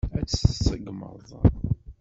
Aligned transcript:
Ad 0.19 0.25
tt-tseggmeḍ? 0.27 1.27